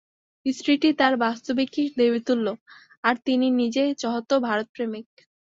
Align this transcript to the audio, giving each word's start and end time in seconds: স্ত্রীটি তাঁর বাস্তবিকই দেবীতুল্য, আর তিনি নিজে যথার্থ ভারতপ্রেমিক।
স্ত্রীটি 0.45 0.89
তাঁর 0.99 1.13
বাস্তবিকই 1.23 1.85
দেবীতুল্য, 1.97 2.47
আর 3.03 3.15
তিনি 3.25 3.47
নিজে 3.59 3.83
যথার্থ 3.93 4.31
ভারতপ্রেমিক। 4.47 5.07